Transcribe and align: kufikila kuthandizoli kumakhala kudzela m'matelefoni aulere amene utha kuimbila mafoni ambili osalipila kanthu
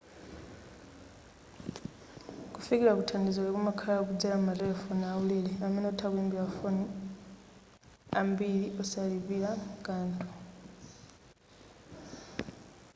kufikila 2.53 2.91
kuthandizoli 2.97 3.49
kumakhala 3.55 3.99
kudzela 4.07 4.35
m'matelefoni 4.39 5.03
aulere 5.07 5.51
amene 5.67 5.87
utha 5.93 6.07
kuimbila 6.13 6.45
mafoni 6.47 6.83
ambili 8.19 8.61
osalipila 8.81 9.51
kanthu 9.85 10.25